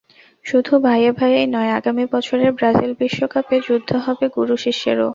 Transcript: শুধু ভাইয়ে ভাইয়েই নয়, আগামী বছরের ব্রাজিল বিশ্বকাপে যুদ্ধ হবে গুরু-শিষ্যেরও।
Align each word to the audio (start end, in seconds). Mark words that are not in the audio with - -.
শুধু 0.45 0.73
ভাইয়ে 0.85 1.11
ভাইয়েই 1.11 1.47
নয়, 1.47 1.71
আগামী 1.79 2.03
বছরের 2.13 2.51
ব্রাজিল 2.57 2.91
বিশ্বকাপে 3.01 3.55
যুদ্ধ 3.67 3.89
হবে 4.05 4.25
গুরু-শিষ্যেরও। 4.35 5.09